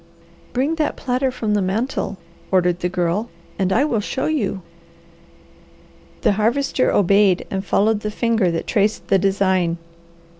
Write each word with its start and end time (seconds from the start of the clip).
"Bring 0.51 0.73
that 0.77 0.95
platter 0.95 1.29
from 1.29 1.53
the 1.53 1.61
mantel," 1.61 2.17
ordered 2.49 2.79
the 2.79 2.89
Girl, 2.89 3.29
"and 3.59 3.71
I 3.71 3.85
will 3.85 3.99
show 3.99 4.25
you." 4.25 4.63
The 6.21 6.31
Harvester 6.31 6.91
obeyed 6.91 7.45
and 7.51 7.63
followed 7.63 7.99
the 7.99 8.09
finger 8.09 8.49
that 8.49 8.65
traced 8.65 9.09
the 9.09 9.19
design. 9.19 9.77